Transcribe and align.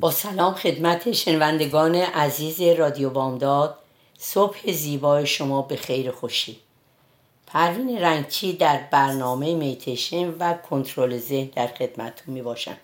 با 0.00 0.10
سلام 0.10 0.54
خدمت 0.54 1.12
شنوندگان 1.12 1.94
عزیز 1.94 2.60
رادیو 2.60 3.10
بامداد 3.10 3.78
صبح 4.18 4.72
زیبای 4.72 5.26
شما 5.26 5.62
به 5.62 5.76
خیر 5.76 6.10
خوشی. 6.10 6.60
پروین 7.46 7.98
رنگچی 7.98 8.52
در 8.52 8.88
برنامه 8.90 9.54
میتیشن 9.54 10.34
و 10.38 10.54
کنترل 10.54 11.18
ذهن 11.18 11.50
در 11.56 11.66
خدمتتون 11.66 12.34
می 12.34 12.42
باشم 12.42 12.76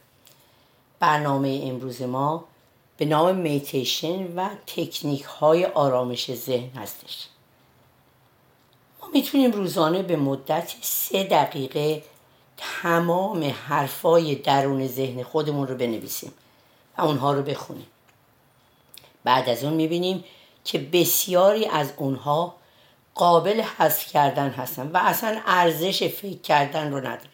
برنامه 1.00 1.60
امروز 1.64 2.02
ما 2.02 2.44
به 2.96 3.04
نام 3.04 3.36
میتیشن 3.36 4.32
و 4.36 4.48
تکنیک 4.66 5.22
های 5.22 5.64
آرامش 5.64 6.34
ذهن 6.34 6.70
هستش. 6.76 7.26
ما 9.02 9.08
می‌تونیم 9.14 9.50
روزانه 9.50 10.02
به 10.02 10.16
مدت 10.16 10.74
سه 10.80 11.24
دقیقه 11.24 12.02
تمام 12.56 13.44
حرفای 13.44 14.34
درون 14.34 14.86
ذهن 14.86 15.22
خودمون 15.22 15.68
رو 15.68 15.76
بنویسیم. 15.76 16.32
و 16.98 17.02
اونها 17.02 17.32
رو 17.32 17.42
بخونیم. 17.42 17.86
بعد 19.24 19.48
از 19.48 19.64
اون 19.64 19.74
می‌بینیم 19.74 20.24
که 20.64 20.78
بسیاری 20.78 21.66
از 21.66 21.92
اونها 21.96 22.54
قابل 23.14 23.60
حذف 23.60 24.06
کردن 24.12 24.50
هستن 24.50 24.90
و 24.92 24.96
اصلا 24.96 25.40
ارزش 25.46 26.08
فکر 26.08 26.40
کردن 26.40 26.92
رو 26.92 26.98
ندارن. 26.98 27.28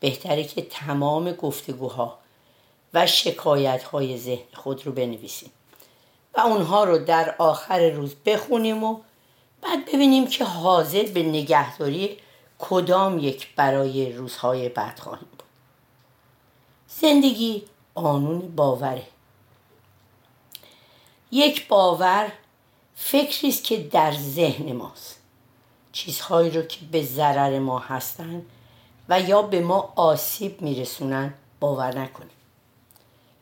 بهتره 0.00 0.44
که 0.44 0.62
تمام 0.62 1.32
گفتگوها 1.32 2.18
و 2.94 3.06
شکایت 3.06 3.82
های 3.82 4.18
ذهن 4.18 4.54
خود 4.54 4.86
رو 4.86 4.92
بنویسیم 4.92 5.50
و 6.36 6.40
اونها 6.40 6.84
رو 6.84 6.98
در 6.98 7.34
آخر 7.38 7.90
روز 7.90 8.14
بخونیم 8.14 8.84
و 8.84 9.00
بعد 9.62 9.86
ببینیم 9.86 10.26
که 10.26 10.44
حاضر 10.44 11.02
به 11.02 11.22
نگهداری 11.22 12.16
کدام 12.58 13.18
یک 13.18 13.54
برای 13.54 14.12
روزهای 14.12 14.68
بعد 14.68 14.98
خواهیم 14.98 15.28
بود. 15.30 15.42
زندگی 16.88 17.62
قانون 17.94 18.54
باوره. 18.56 19.06
یک 21.32 21.68
باور 21.68 22.32
فکری 22.94 23.48
است 23.48 23.64
که 23.64 23.76
در 23.78 24.12
ذهن 24.12 24.72
ماست. 24.72 25.20
چیزهایی 25.92 26.50
رو 26.50 26.62
که 26.62 26.78
به 26.92 27.02
ضرر 27.02 27.58
ما 27.58 27.78
هستند 27.78 28.46
و 29.08 29.20
یا 29.20 29.42
به 29.42 29.60
ما 29.60 29.92
آسیب 29.96 30.62
میرسونن 30.62 31.34
باور 31.60 31.98
نکنیم. 31.98 32.30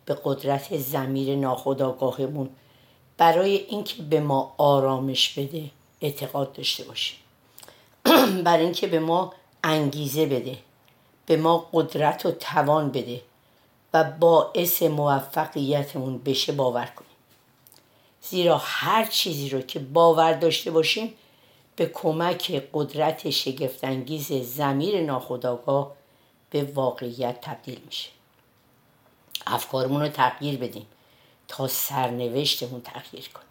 به 0.05 0.19
قدرت 0.25 0.77
زمیر 0.77 1.37
ناخودآگاهمون 1.37 2.51
برای 3.17 3.57
اینکه 3.57 4.03
به 4.03 4.21
ما 4.21 4.55
آرامش 4.59 5.39
بده 5.39 5.71
اعتقاد 6.01 6.53
داشته 6.53 6.85
باشیم. 6.85 7.19
برای 8.45 8.65
اینکه 8.65 8.87
به 8.87 8.99
ما 8.99 9.33
انگیزه 9.65 10.27
بده 10.27 10.59
به 11.27 11.37
ما 11.37 11.69
قدرت 11.73 12.27
و 12.27 12.31
توان 12.31 12.91
بده 12.91 13.21
و 13.95 14.05
باعث 14.05 14.83
موفقیتمون 14.83 16.19
بشه 16.19 16.53
باور 16.53 16.87
کنیم. 16.87 17.09
زیرا 18.23 18.59
هر 18.65 19.05
چیزی 19.05 19.49
رو 19.49 19.61
که 19.61 19.79
باور 19.79 20.33
داشته 20.33 20.71
باشیم 20.71 21.15
به 21.77 21.87
کمک 21.87 22.63
قدرت 22.73 23.31
شگفتانگیز 23.31 24.33
زمیر 24.33 25.01
ناخودآگاه 25.01 25.93
به 26.51 26.63
واقعیت 26.63 27.41
تبدیل 27.41 27.81
میشه. 27.87 28.09
افکارمون 29.47 30.01
رو 30.01 30.09
تغییر 30.09 30.59
بدیم 30.59 30.87
تا 31.49 31.69
سرنوشتمون 31.69 32.81
تغییر 32.81 33.29
کنیم 33.29 33.49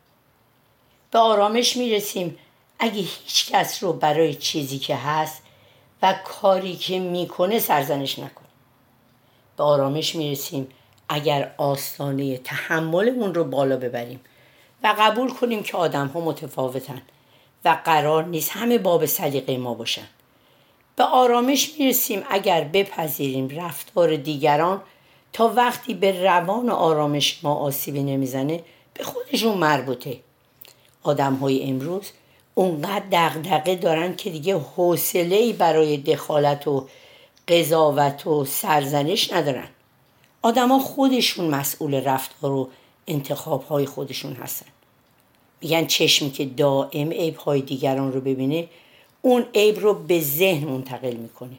به 1.12 1.20
آرامش 1.20 1.78
می‌رسیم. 1.78 2.38
اگه 2.80 3.02
هیچ 3.02 3.52
کس 3.52 3.84
رو 3.84 3.94
برای 3.94 4.36
چیزی 4.36 4.80
که 4.80 4.96
هست 4.96 5.44
و 6.02 6.20
کاری 6.26 6.76
که 6.76 7.00
می‌کنه 7.00 7.60
سرزنش 7.60 8.20
نکنیم 8.20 8.51
به 9.58 9.64
آرامش 9.64 10.16
می‌رسیم. 10.16 10.68
اگر 11.10 11.54
آستانه 11.58 12.38
تحملمون 12.38 13.34
رو 13.34 13.44
بالا 13.44 13.78
ببریم 13.78 14.20
و 14.84 14.96
قبول 15.00 15.30
کنیم 15.30 15.64
که 15.64 15.78
آدم 15.78 16.08
ها 16.08 16.20
متفاوتن 16.20 17.02
و 17.66 17.78
قرار 17.86 18.24
نیست 18.24 18.52
همه 18.52 18.78
باب 18.78 19.06
سلیقه 19.06 19.58
ما 19.58 19.74
باشن. 19.74 20.08
به 20.96 21.04
آرامش 21.04 21.72
می‌رسیم 21.80 22.24
اگر 22.30 22.64
بپذیریم 22.64 23.50
رفتار 23.50 24.16
دیگران 24.16 24.82
تا 25.34 25.48
وقتی 25.56 25.94
به 25.94 26.24
روان 26.24 26.70
آرامش 26.70 27.40
ما 27.44 27.56
آسیبی 27.56 28.04
نمی‌زنه 28.04 28.64
به 28.94 29.04
خودشون 29.04 29.58
مربوطه. 29.58 30.20
آدم 31.04 31.34
های 31.34 31.64
امروز 31.64 32.12
اونقدر 32.56 33.04
دغدغه 33.12 33.76
دارن 33.76 34.16
که 34.16 34.30
دیگه 34.30 34.58
حوصله 34.58 35.54
برای 35.54 35.98
دخالت 35.98 36.68
و 36.68 36.88
قضاوت 37.52 38.28
و 38.28 38.46
سرزنش 38.46 39.34
ندارن. 39.34 39.68
آدما 40.42 40.80
خودشون 40.80 41.46
مسئول 41.46 41.94
رفتار 41.94 42.52
و 42.52 42.70
انتخاب 43.08 43.64
های 43.64 43.86
خودشون 43.86 44.34
هستن. 44.34 44.66
میگن 45.62 45.86
چشمی 45.86 46.32
که 46.32 46.46
دائم 46.46 47.10
عیب 47.10 47.36
های 47.36 47.62
دیگران 47.62 48.14
رو 48.14 48.22
ببینه 48.22 48.68
اون 49.22 49.46
عیب 49.56 49.80
رو 49.80 49.94
به 49.94 50.22
ذهن 50.22 50.68
منتقل 50.68 51.14
می‌کنه 51.14 51.58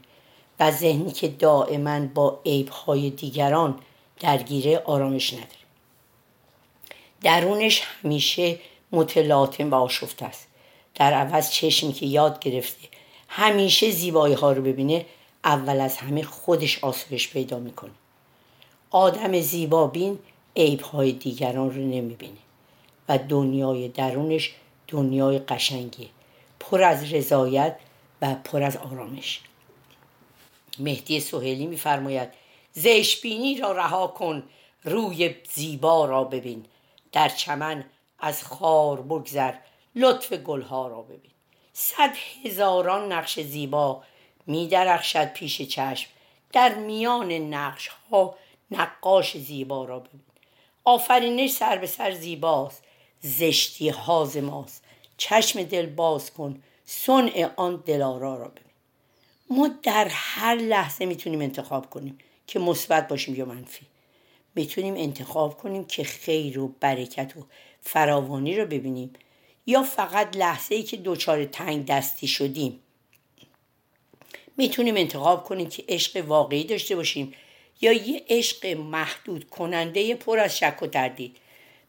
و 0.60 0.70
ذهنی 0.70 1.12
که 1.12 1.28
دائما 1.28 2.00
با 2.14 2.40
عیب 2.46 2.68
های 2.68 3.10
دیگران 3.10 3.78
درگیره 4.20 4.78
آرامش 4.78 5.32
نداره. 5.32 5.48
درونش 7.22 7.82
همیشه 8.02 8.58
متلاطم 8.92 9.70
و 9.70 9.74
آشفته 9.74 10.24
است. 10.24 10.46
در 10.94 11.12
عوض 11.12 11.50
چشمی 11.50 11.92
که 11.92 12.06
یاد 12.06 12.38
گرفته 12.38 12.88
همیشه 13.28 13.90
زیبایی 13.90 14.34
ها 14.34 14.52
رو 14.52 14.62
ببینه 14.62 15.06
اول 15.44 15.80
از 15.80 15.96
همه 15.96 16.22
خودش 16.22 16.84
آسایش 16.84 17.28
پیدا 17.28 17.58
می‌کنه. 17.58 17.92
آدم 18.90 19.40
زیبابین 19.40 20.18
عیبهای 20.56 21.12
دیگران 21.12 21.70
رو 21.70 21.82
نمی‌بینه 21.82 22.38
و 23.08 23.18
دنیای 23.18 23.88
درونش 23.88 24.54
دنیای 24.88 25.38
قشنگیه. 25.38 26.08
پر 26.60 26.82
از 26.82 27.12
رضایت 27.12 27.76
و 28.22 28.34
پر 28.34 28.62
از 28.62 28.76
آرامش. 28.76 29.40
مهدی 30.78 31.20
سهیلی 31.20 31.66
میفرماید 31.66 32.28
زشبینی 32.72 33.58
را 33.58 33.72
رها 33.72 34.06
کن 34.06 34.42
روی 34.84 35.34
زیبا 35.52 36.04
را 36.04 36.24
ببین 36.24 36.64
در 37.12 37.28
چمن 37.28 37.84
از 38.18 38.44
خار 38.44 39.00
بگذر 39.00 39.54
لطف 39.94 40.32
گلها 40.32 40.88
را 40.88 41.02
ببین. 41.02 41.30
صد 41.72 42.14
هزاران 42.44 43.12
نقش 43.12 43.40
زیبا 43.40 44.02
می 44.46 44.68
درخشد 44.68 45.32
پیش 45.32 45.62
چشم. 45.62 46.10
در 46.52 46.74
میان 46.74 47.32
نقش 47.32 47.88
ها 47.88 48.34
نقاش 48.70 49.38
زیبا 49.38 49.84
را 49.84 49.98
ببین. 49.98 50.20
آفرینش 50.84 51.50
سر 51.50 51.78
به 51.78 51.86
سر 51.86 52.10
زیباست. 52.10 52.84
زشتی 53.20 53.88
حاز 53.88 54.36
ماست. 54.36 54.84
چشم 55.16 55.62
دل 55.62 55.86
باز 55.86 56.32
کن. 56.32 56.62
صنع 56.84 57.50
آن 57.56 57.82
دلارا 57.86 58.36
را 58.36 58.48
ببین. 58.48 58.72
ما 59.50 59.70
در 59.82 60.08
هر 60.10 60.54
لحظه 60.54 61.06
می‌تونیم 61.06 61.40
انتخاب 61.40 61.90
کنیم 61.90 62.18
که 62.46 62.58
مثبت 62.58 63.08
باشیم 63.08 63.34
یا 63.34 63.44
منفی. 63.44 63.86
می‌تونیم 64.54 64.94
انتخاب 64.94 65.58
کنیم 65.58 65.84
که 65.84 66.04
خیر 66.04 66.58
و 66.58 66.68
برکت 66.80 67.36
و 67.36 67.46
فراوانی 67.80 68.56
رو 68.56 68.66
ببینیم 68.66 69.12
یا 69.66 69.82
فقط 69.82 70.36
لحظه 70.36 70.74
ای 70.74 70.82
که 70.82 70.96
دچار 70.96 71.44
تنگ 71.44 71.86
دستی 71.86 72.26
شدیم. 72.26 72.80
می‌تونیم 74.62 74.96
انتخاب 74.96 75.44
کنیم 75.44 75.68
که 75.68 75.84
عشق 75.88 76.24
واقعی 76.26 76.64
داشته 76.64 76.96
باشیم 76.96 77.34
یا 77.80 77.92
یه 77.92 78.24
عشق 78.28 78.66
محدود 78.66 79.50
کننده 79.50 80.14
پر 80.14 80.38
از 80.38 80.58
شک 80.58 80.82
و 80.82 80.86
تردید. 80.86 81.36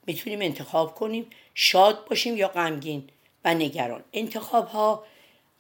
می‌تونیم 0.06 0.42
انتخاب 0.42 0.96
کنیم 0.96 1.30
شاد 1.54 2.08
باشیم 2.08 2.38
یا 2.38 2.48
غمگین 2.48 3.10
و 3.46 3.54
نگران. 3.54 4.04
انتخاب 4.14 4.68
ها 4.68 5.06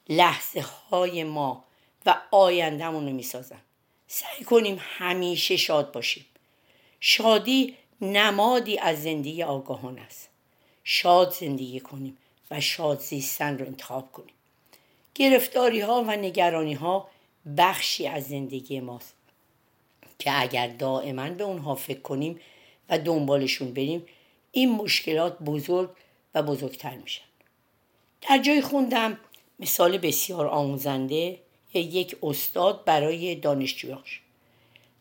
لحظه 0.10 0.62
های 0.62 1.24
ما 1.24 1.64
و 2.06 2.22
آیندهمون 2.32 3.06
رو 3.06 3.14
می‌سازن. 3.14 3.62
سعی 4.08 4.44
کنیم 4.44 4.78
همیشه 4.82 5.58
شاد 5.58 5.92
باشیم. 5.92 6.26
شادی 7.00 7.78
نمادی 8.02 8.78
از 8.78 9.04
زندگی 9.04 9.44
آگاهان 9.44 10.00
است. 10.00 10.30
شاد 10.84 11.34
زندگی 11.34 11.80
کنیم 11.80 12.18
و 12.52 12.62
شاد 12.62 13.00
زیستن 13.00 13.58
رو 13.58 13.66
انتخاب 13.66 14.12
کنیم. 14.12 14.34
گرفتاری 15.16 15.80
ها 15.80 16.04
و 16.08 16.12
نگرانی 16.12 16.74
ها 16.74 17.10
بخشی 17.58 18.08
از 18.08 18.24
زندگی 18.24 18.80
ماست 18.80 19.16
که 20.20 20.42
اگر 20.42 20.68
دائما 20.68 21.30
به 21.30 21.44
اونها 21.44 21.76
فکر 21.76 22.02
کنیم 22.02 22.40
و 22.90 23.00
دنبالشون 23.00 23.74
بریم 23.74 24.06
این 24.52 24.72
مشکلات 24.72 25.40
بزرگ 25.40 25.90
و 26.36 26.44
بزرگتر 26.44 26.96
میشن. 26.96 27.24
در 28.22 28.38
جای 28.38 28.62
خوندم 28.62 29.18
مثال 29.60 29.98
بسیار 29.98 30.48
آموزنده 30.48 31.40
یک 31.74 32.16
استاد 32.24 32.86
برای 32.86 33.36
دانشجویاش 33.36 34.22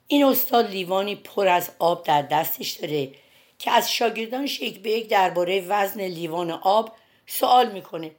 این 0.08 0.24
استاد 0.24 0.70
لیوانی 0.70 1.16
پر 1.16 1.48
از 1.48 1.70
آب 1.78 2.04
در 2.04 2.22
دستش 2.22 2.70
داره 2.70 3.12
که 3.58 3.70
از 3.70 3.92
شاگردانش 3.92 4.60
یک 4.60 4.80
به 4.80 4.90
یک 4.90 5.08
درباره 5.08 5.66
وزن 5.68 6.00
لیوان 6.00 6.50
آب 6.50 6.92
سوال 7.26 7.72
می‌کنه. 7.72 8.10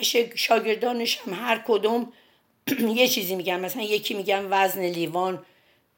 و 0.00 0.04
شاگردانش 0.34 1.18
هم 1.18 1.34
هر 1.34 1.62
کدوم 1.66 2.12
یه 2.96 3.08
چیزی 3.08 3.36
میگن. 3.36 3.60
مثلا 3.60 3.82
یکی 3.82 4.14
میگن 4.14 4.46
وزن 4.50 4.84
لیوان 4.84 5.44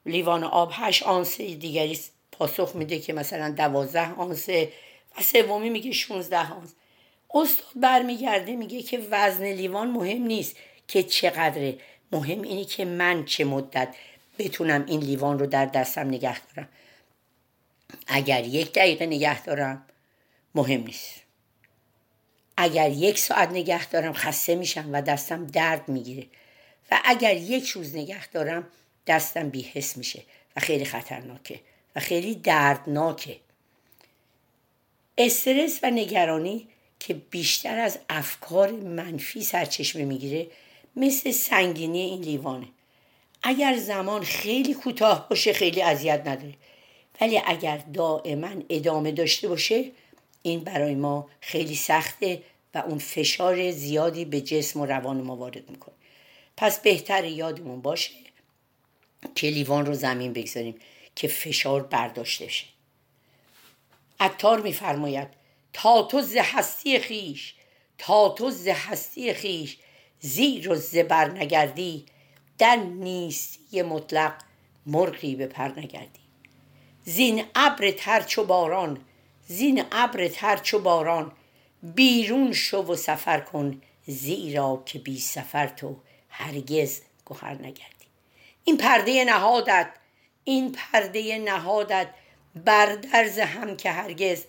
لیوان 0.07 0.45
آب 0.45 0.71
هشت 0.73 1.03
آنس 1.03 1.37
دیگری 1.41 1.99
پاسخ 2.33 2.77
میده 2.77 2.99
که 2.99 3.13
مثلا 3.13 3.51
دوازده 3.51 4.13
آنس 4.13 4.49
و 5.19 5.23
سومی 5.23 5.71
میگه 5.71 5.93
16 5.93 6.53
آنس 6.53 6.75
استاد 7.35 7.67
برمیگرده 7.77 8.57
میگه 8.57 8.83
که 8.83 8.99
وزن 9.11 9.45
لیوان 9.45 9.91
مهم 9.91 10.23
نیست 10.23 10.57
که 10.89 11.03
چقدره. 11.03 11.79
مهم 12.13 12.43
اینه 12.43 12.65
که 12.65 12.85
من 12.85 13.25
چه 13.25 13.45
مدت 13.45 13.95
بتونم 14.39 14.85
این 14.87 15.01
لیوان 15.01 15.39
رو 15.39 15.47
در 15.47 15.67
دستم 15.67 16.09
نگه 16.09 16.41
دارم. 16.41 16.69
اگر 18.07 18.45
یک 18.45 18.73
دقیقه 18.73 19.07
نگه 19.07 19.43
دارم 19.43 19.87
مهم 20.55 20.81
نیست. 20.81 21.24
اگر 22.57 22.91
یک 22.91 23.19
ساعت 23.19 23.49
نگه 23.51 23.89
دارم 23.89 24.13
خسته 24.13 24.55
میشم 24.55 24.91
و 24.93 25.03
دستم 25.03 25.47
درد 25.47 25.89
می‌گیره. 25.89 26.27
و 26.91 27.01
اگر 27.05 27.37
یک 27.37 27.69
روز 27.69 27.97
نگه 27.97 28.27
دارم 28.27 28.67
دستم 29.07 29.49
بیحس 29.49 29.97
میشه 29.97 30.23
و 30.57 30.61
خیلی 30.61 30.85
خطرناکه 30.85 31.61
و 31.97 32.01
خیلی 32.01 32.35
دردناکه. 32.35 33.37
استرس 35.19 35.81
و 35.83 35.91
نگرانی 35.91 36.69
که 36.99 37.15
بیشتر 37.15 37.79
از 37.79 37.99
افکار 38.09 38.71
منفی 38.71 39.43
سرچشمه 39.43 40.05
می‌گیره 40.05 40.47
مثل 40.97 41.31
سنگینی 41.31 42.01
این 42.01 42.23
لیوانه. 42.23 42.67
اگر 43.43 43.77
زمان 43.77 44.23
خیلی 44.23 44.75
کوتاه 44.75 45.29
باشه 45.29 45.53
خیلی 45.53 45.83
اذیت 45.83 46.21
نداره. 46.21 46.55
ولی 47.21 47.41
اگر 47.47 47.77
دائما 47.77 48.51
ادامه 48.69 49.13
داشته 49.13 49.49
باشه 49.49 49.85
این 50.47 50.61
برای 50.61 50.95
ما 50.95 51.29
خیلی 51.41 51.75
سخته 51.75 52.43
و 52.75 52.79
اون 52.79 52.99
فشار 52.99 53.71
زیادی 53.71 54.25
به 54.25 54.41
جسم 54.41 54.81
و 54.81 54.87
روان 54.87 55.21
ما 55.21 55.37
وارد 55.37 55.71
می‌کنه. 55.71 55.95
پس 56.57 56.81
بهتر 56.81 57.25
یادمون 57.25 57.81
باشه 57.81 58.11
که 59.35 59.47
لیوان 59.47 59.87
رو 59.87 59.95
زمین 59.95 60.33
بگذاریم 60.33 60.75
که 61.15 61.29
فشار 61.29 61.83
برداشته 61.83 62.49
شه. 62.49 62.67
عطار 64.21 64.61
میفرماید 64.61 65.29
تا 65.73 66.03
تو 66.03 66.21
ز 66.21 66.37
هستی 66.37 66.99
خیش 66.99 67.55
تا 67.99 68.29
تو 68.29 68.51
ز 68.51 68.69
هستی 68.69 69.35
خیش 69.35 69.79
زیر 70.21 70.71
و 70.71 70.75
زبر 70.75 71.31
نگردی 71.31 72.07
در 72.59 72.77
نیستی 72.77 73.83
مطلق 73.83 74.35
مرغی 74.87 75.35
به 75.37 75.47
پر 75.47 75.69
نگردی. 75.69 76.21
زین 77.05 77.45
ابر 77.55 77.91
ترچ 77.91 78.39
و 78.39 78.45
باران 78.45 79.05
زین 79.47 79.85
ابر 79.93 80.29
ترچ 80.29 80.75
و 80.75 80.79
باران. 80.79 81.33
بیرون 81.83 82.53
شو 82.53 82.83
و 82.83 82.97
سفر 82.97 83.41
کن 83.41 83.83
زیرا 84.07 84.83
که 84.87 84.99
بی 84.99 85.21
سفر 85.21 85.67
تو 85.67 85.97
هرگز 86.29 87.01
گوهر 87.25 87.55
نگردی. 87.55 88.07
این 88.65 88.77
پرده 88.77 89.25
نهادت 89.25 89.91
این 90.45 90.73
پرده 90.73 91.39
نهادت 91.39 92.09
بر 92.55 92.95
درز 92.95 93.39
هم 93.39 93.77
که 93.77 93.91
هرگز 93.91 94.45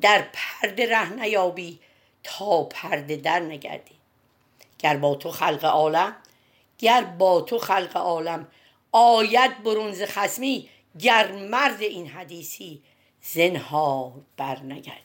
در 0.00 0.24
پرده 0.32 0.90
ره 0.90 1.12
نیابی 1.12 1.80
تا 2.22 2.64
پرده 2.64 3.16
در 3.16 3.40
نگردی. 3.40 3.94
گر 4.78 4.96
با 4.96 5.14
تو 5.14 5.30
خلق 5.30 5.64
عالم 5.64 6.16
گر 6.78 7.04
با 7.04 7.40
تو 7.40 7.58
خلق 7.58 7.96
عالم 7.96 8.48
آید 8.92 9.62
برونز 9.62 10.02
خسمی 10.02 10.68
گر 11.00 11.32
مرد 11.32 11.82
این 11.82 12.06
حدیثی 12.06 12.82
زنها 13.32 14.14
بر 14.36 14.62
نگردی 14.62 15.00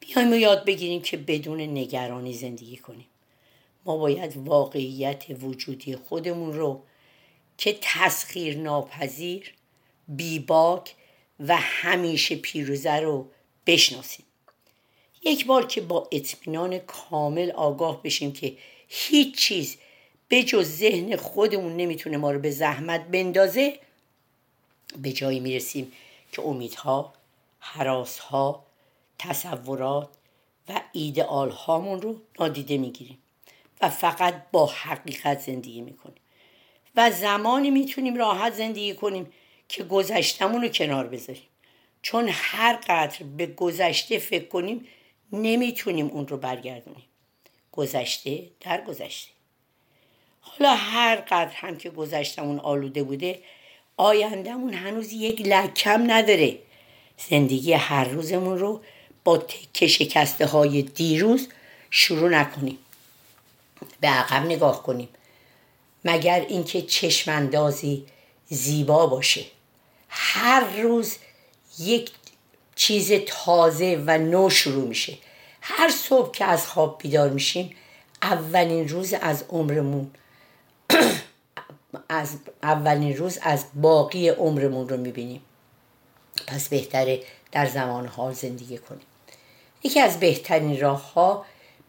بیایم 0.00 0.32
و 0.32 0.36
یاد 0.36 0.64
بگیریم 0.64 1.02
که 1.02 1.16
بدون 1.16 1.60
نگرانی 1.60 2.32
زندگی 2.32 2.76
کنیم. 2.76 3.06
ما 3.84 3.96
باید 3.96 4.36
واقعیت 4.36 5.24
وجودی 5.42 5.96
خودمون 5.96 6.52
رو 6.52 6.82
که 7.58 7.78
تسخیر 7.80 8.56
ناپذیر 8.58 9.54
بیباک 10.08 10.94
و 11.40 11.56
همیشه 11.56 12.36
پیروزه 12.36 12.96
رو 12.96 13.28
بشناسیم. 13.66 14.24
یک 15.22 15.46
بار 15.46 15.66
که 15.66 15.80
با 15.80 16.08
اطمینان 16.12 16.78
کامل 16.78 17.50
آگاه 17.50 18.02
بشیم 18.02 18.32
که 18.32 18.56
هیچ 18.88 19.36
چیز 19.36 19.76
به 20.28 20.42
جز 20.42 20.68
ذهن 20.68 21.16
خودمون 21.16 21.76
نمی‌تونه 21.76 22.16
ما 22.16 22.30
رو 22.30 22.38
به 22.38 22.50
زحمت 22.50 23.00
بندازه 23.04 23.78
به 25.02 25.12
جایی 25.12 25.40
می‌رسیم 25.40 25.92
که 26.32 26.42
امیدها 26.42 27.12
حراسها 27.58 28.66
تصورات 29.18 30.08
و 30.68 30.80
ایدئال 30.92 31.50
هامون 31.50 32.02
رو 32.02 32.20
نادیده 32.40 32.78
می‌گیریم 32.78 33.18
و 33.80 33.88
فقط 33.88 34.50
با 34.52 34.66
حقیقت 34.66 35.40
زندگی 35.40 35.80
می‌کنیم 35.80 36.22
و 36.96 37.10
زمانی 37.10 37.70
می‌تونیم 37.70 38.16
راحت 38.16 38.52
زندگی 38.54 38.94
کنیم 38.94 39.32
که 39.68 39.84
گذشتمون 39.84 40.62
رو 40.62 40.68
کنار 40.68 41.06
بذاریم. 41.06 41.48
چون 42.02 42.28
هر 42.32 42.76
قدر 42.76 43.24
به 43.36 43.46
گذشته 43.46 44.18
فکر 44.18 44.48
کنیم 44.48 44.86
نمی‌تونیم 45.32 46.06
اون 46.06 46.28
رو 46.28 46.36
برگردونیم. 46.36 47.04
گذشته 47.72 48.50
در 48.60 48.84
گذشته. 48.84 49.30
حالا 50.40 50.74
هر 50.74 51.16
قدر 51.16 51.52
هم 51.54 51.76
که 51.76 51.90
گذشتمون 51.90 52.58
آلوده 52.58 53.02
بوده 53.02 53.42
آیندهمون 54.02 54.74
هنوز 54.74 55.12
یک 55.12 55.40
لکم 55.40 56.10
نداره. 56.10 56.58
زندگی 57.30 57.72
هر 57.72 58.04
روزمون 58.04 58.58
رو 58.58 58.80
با 59.24 59.38
تکه 59.38 59.86
شکسته 59.86 60.46
های 60.46 60.82
دیروز 60.82 61.48
شروع 61.90 62.30
نکنیم. 62.30 62.78
به 64.00 64.08
عقب 64.08 64.46
نگاه 64.46 64.82
کنیم. 64.82 65.08
مگر 66.04 66.40
اینکه 66.48 66.82
چشماندازی 66.82 68.04
زیبا 68.48 69.06
باشه. 69.06 69.44
هر 70.08 70.82
روز 70.82 71.16
یک 71.78 72.10
چیز 72.74 73.12
تازه 73.26 74.04
و 74.06 74.18
نو 74.18 74.50
شروع 74.50 74.88
میشه. 74.88 75.18
هر 75.60 75.88
صبح 75.88 76.30
که 76.30 76.44
از 76.44 76.66
خواب 76.66 76.98
بیدار 77.02 77.30
میشیم 77.30 77.76
اولین 78.22 78.88
روز 78.88 79.14
از 79.14 79.44
عمرمون 79.48 80.10
از 82.08 82.36
اولین 82.62 83.16
روز 83.16 83.38
از 83.42 83.64
باقی 83.74 84.28
عمرمون 84.28 84.88
رو 84.88 84.96
می‌بینیم. 84.96 85.42
پس 86.46 86.68
بهتره 86.68 87.20
در 87.52 87.66
زمان 87.66 88.06
حال 88.06 88.32
زندگی 88.32 88.78
کنیم. 88.78 89.06
یکی 89.82 90.00
از 90.00 90.20
بهترین 90.20 90.80
راه 90.80 91.12
ها 91.12 91.46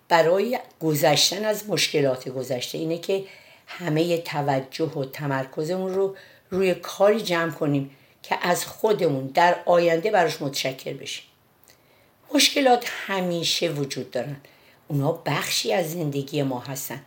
برای 0.08 0.60
گذشتن 0.80 1.46
از 1.46 1.70
مشکلات 1.70 2.30
گذشته 2.30 2.78
اینه 2.78 2.98
که 2.98 3.26
همه 3.68 4.18
توجه 4.18 4.86
و 4.86 5.06
تمرکزمون 5.06 5.94
رو 5.94 6.16
روی 6.50 6.76
کاری 6.76 7.22
جمع 7.22 7.52
کنیم 7.52 7.92
که 8.24 8.38
از 8.42 8.66
خودمون 8.66 9.28
در 9.28 9.56
آینده 9.66 10.12
براش 10.12 10.42
متشکر 10.42 10.94
بشیم. 10.94 11.26
مشکلات 12.34 12.86
همیشه 13.08 13.70
وجود 13.70 14.12
دارن. 14.12 14.36
اونا 14.88 15.12
بخشی 15.12 15.74
از 15.74 15.92
زندگی 15.92 16.44
ما 16.44 16.60
هستن. 16.60 17.02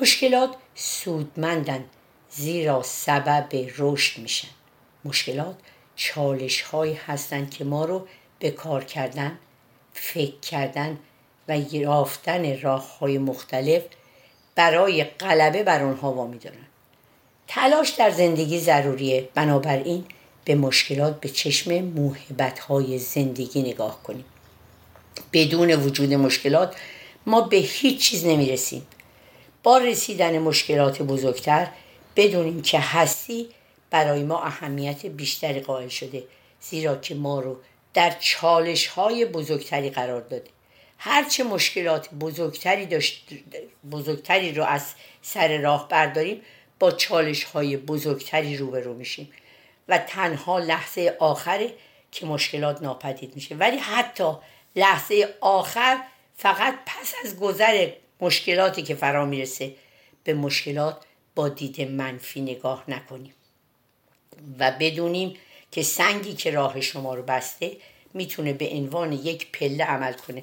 مشکلات 0.00 0.54
سودمندن. 0.74 1.84
زیرا 2.30 2.82
سبب 2.82 3.48
رشد 3.78 4.20
میشن. 4.20 4.48
مشکلات 5.04 5.56
چالش 5.96 6.60
هایی 6.60 6.94
هستند 7.06 7.50
که 7.50 7.64
ما 7.64 7.84
رو 7.84 8.06
به 8.38 8.50
کار 8.50 8.84
کردن 8.84 9.38
فکر 9.92 10.40
کردن 10.40 10.98
و 11.48 11.58
یافتن 11.58 12.60
راه 12.60 12.98
های 12.98 13.18
مختلف 13.18 13.82
برای 14.54 15.04
غلبه 15.04 15.62
بر 15.62 15.82
آنها 15.82 16.12
وامی 16.12 16.38
دارن. 16.38 16.66
تلاش 17.48 17.90
در 17.90 18.10
زندگی 18.10 18.60
ضروریه. 18.60 19.28
بنابراین 19.34 20.04
به 20.44 20.54
مشکلات 20.54 21.20
به 21.20 21.28
چشم 21.28 21.80
موهبت 21.80 22.58
های 22.58 22.98
زندگی 22.98 23.62
نگاه 23.62 24.02
کنیم. 24.02 24.24
بدون 25.32 25.70
وجود 25.70 26.14
مشکلات 26.14 26.76
ما 27.26 27.40
به 27.40 27.56
هیچ 27.56 28.00
چیز 28.00 28.26
نمی‌رسیم. 28.26 28.86
با 29.62 29.78
رسیدن 29.78 30.38
مشکلات 30.38 31.02
بزرگتر 31.02 31.68
بدونیم 32.18 32.62
که 32.62 32.80
هستی 32.80 33.48
برای 33.90 34.22
ما 34.22 34.42
اهمیت 34.42 35.06
بیشتری 35.06 35.60
قائل 35.60 35.88
شده 35.88 36.24
زیرا 36.60 36.96
که 36.96 37.14
ما 37.14 37.40
رو 37.40 37.56
در 37.94 38.10
چالش 38.10 38.86
های 38.86 39.24
بزرگتری 39.24 39.90
قرار 39.90 40.20
داده. 40.20 40.50
هرچه 40.98 41.44
مشکلات 41.44 42.14
بزرگتری, 42.14 42.86
داشت 42.86 43.28
بزرگتری 43.92 44.52
رو 44.52 44.64
از 44.64 44.94
سر 45.22 45.58
راه 45.58 45.88
برداریم 45.88 46.42
با 46.78 46.90
چالش 46.90 47.44
های 47.44 47.76
بزرگتری 47.76 48.56
روبرو 48.56 48.94
میشیم. 48.94 49.32
و 49.88 49.98
تنها 49.98 50.58
لحظه 50.58 51.16
آخره 51.18 51.74
که 52.12 52.26
مشکلات 52.26 52.82
ناپدید 52.82 53.34
میشه. 53.34 53.54
ولی 53.54 53.76
حتی 53.76 54.32
لحظه 54.76 55.34
آخر 55.40 55.98
فقط 56.36 56.74
پس 56.86 57.14
از 57.24 57.36
گذر 57.36 57.88
مشکلاتی 58.20 58.82
که 58.82 58.94
فرا 58.94 59.24
می‌رسه 59.24 59.74
به 60.24 60.34
مشکلات 60.34 60.96
با 61.38 61.48
دید 61.48 61.80
منفی 61.80 62.40
نگاه 62.40 62.84
نکنیم. 62.88 63.34
و 64.58 64.72
بدونیم 64.80 65.34
که 65.72 65.82
سنگی 65.82 66.32
که 66.32 66.50
راه 66.50 66.80
شما 66.80 67.14
رو 67.14 67.22
بسته 67.22 67.76
می‌تونه 68.14 68.52
به 68.52 68.70
عنوان 68.70 69.12
یک 69.12 69.52
پله 69.52 69.84
عمل 69.84 70.12
کنه. 70.12 70.42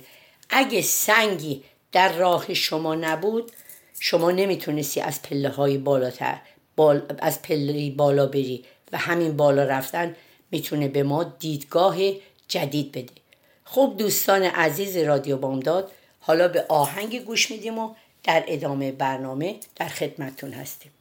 اگه 0.49 0.81
سنگی 0.81 1.63
در 1.91 2.13
راه 2.13 2.53
شما 2.53 2.95
نبود 2.95 3.51
شما 3.99 4.31
نمی‌تونستی 4.31 5.01
از 5.01 5.21
پله 5.21 5.49
های 5.49 5.77
بالاتر 5.77 6.37
بال، 6.75 7.01
از 7.19 7.41
پله 7.41 7.91
بالا 7.91 8.25
بری 8.25 8.63
و 8.91 8.97
همین 8.97 9.37
بالا 9.37 9.63
رفتن 9.63 10.15
می‌تونه 10.51 10.87
به 10.87 11.03
ما 11.03 11.23
دیدگاه 11.23 11.97
جدید 12.47 12.91
بده. 12.91 13.13
خب 13.65 13.95
دوستان 13.97 14.43
عزیز 14.43 14.97
رادیو 14.97 15.37
بامداد 15.37 15.91
حالا 16.19 16.47
به 16.47 16.65
آهنگ 16.69 17.23
گوش 17.23 17.51
میدیم 17.51 17.79
و 17.79 17.95
در 18.25 18.43
ادامه 18.47 18.91
برنامه 18.91 19.59
در 19.75 19.87
خدمتتون 19.87 20.51
هستیم. 20.51 20.91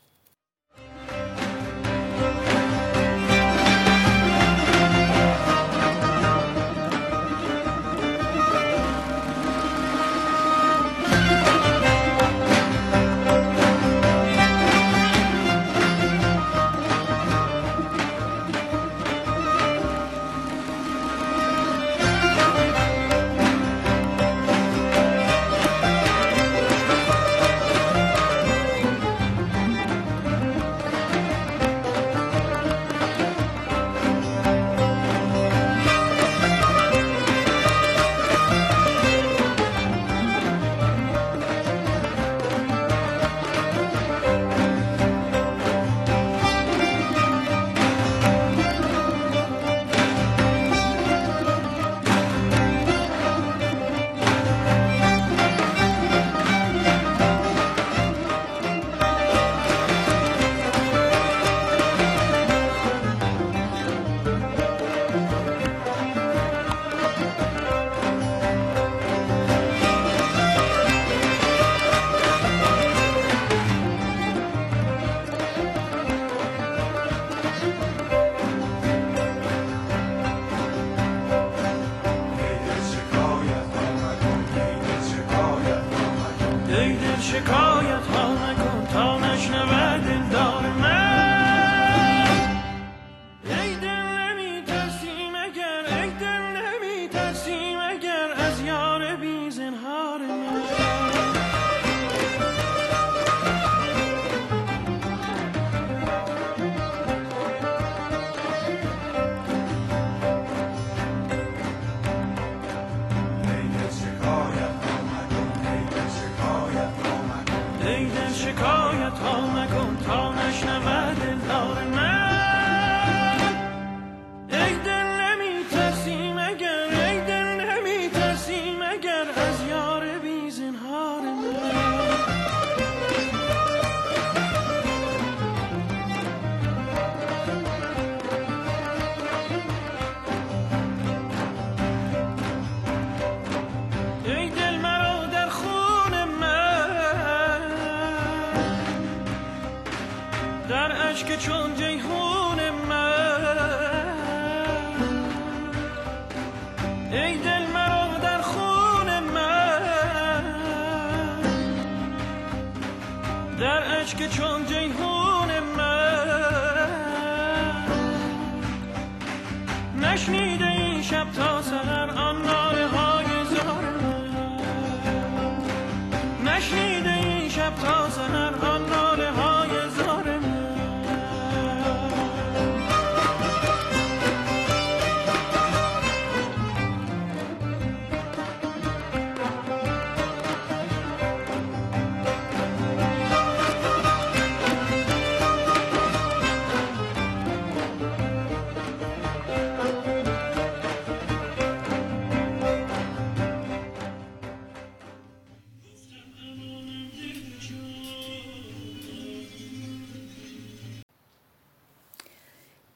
Chosen 177.81 178.35
and 178.35 178.57
I'm 178.57 178.74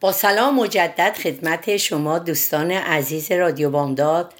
با 0.00 0.12
سلام 0.12 0.54
مجدد 0.54 1.16
خدمت 1.22 1.76
شما 1.76 2.18
دوستان 2.18 2.70
عزیز 2.70 3.32
رادیو 3.32 3.70
بامداد. 3.70 4.34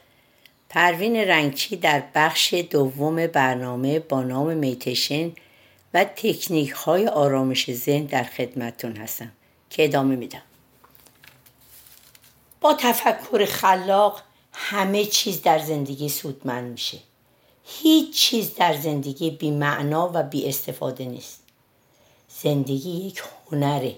پروین 0.68 1.16
رنگچی 1.16 1.76
در 1.76 2.02
بخش 2.14 2.54
دوم 2.54 3.26
برنامه 3.26 3.98
با 3.98 4.22
نام 4.22 4.56
میتشن 4.56 5.32
و 5.94 6.04
تکنیک 6.04 6.70
های 6.70 7.08
آرامش 7.08 7.72
ذهن 7.72 8.04
در 8.04 8.24
خدمتتون 8.24 8.96
هستم 8.96 9.32
که 9.70 9.84
ادامه 9.84 10.16
میدم. 10.16 10.42
با 12.60 12.74
تفکر 12.74 13.44
خلاق 13.44 14.22
همه 14.52 15.04
چیز 15.04 15.42
در 15.42 15.58
زندگی 15.58 16.08
سودمند 16.08 16.70
میشه. 16.70 16.98
هیچ 17.64 18.14
چیز 18.14 18.54
در 18.54 18.76
زندگی 18.76 19.30
بی 19.30 19.50
معنا 19.50 20.10
و 20.14 20.22
بی 20.22 20.48
استفاده 20.48 21.04
نیست. 21.04 21.42
زندگی 22.42 22.90
یک 22.90 23.22
هنره. 23.50 23.94